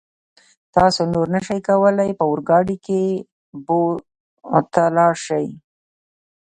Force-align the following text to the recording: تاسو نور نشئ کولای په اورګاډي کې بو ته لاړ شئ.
تاسو 0.75 1.01
نور 1.13 1.27
نشئ 1.33 1.59
کولای 1.67 2.11
په 2.19 2.23
اورګاډي 2.29 2.77
کې 2.85 3.01
بو 3.65 3.81
ته 4.73 4.83
لاړ 4.97 5.13
شئ. 5.25 5.47